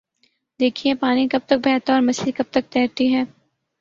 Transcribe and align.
دیکھیے 0.59 0.93
پانی 0.95 1.27
کب 1.27 1.39
تک 1.45 1.65
بہتا 1.65 1.93
اور 1.93 2.01
مچھلی 2.01 2.31
کب 2.31 2.51
تک 2.51 2.71
تیرتی 2.71 3.13
ہے؟ 3.15 3.23